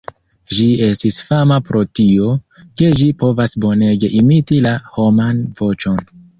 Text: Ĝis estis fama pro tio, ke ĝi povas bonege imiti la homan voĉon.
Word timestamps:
Ĝis 0.59 0.79
estis 0.85 1.19
fama 1.27 1.57
pro 1.67 1.81
tio, 1.99 2.33
ke 2.83 2.91
ĝi 3.03 3.11
povas 3.21 3.55
bonege 3.69 4.13
imiti 4.25 4.61
la 4.67 4.75
homan 4.99 5.49
voĉon. 5.65 6.05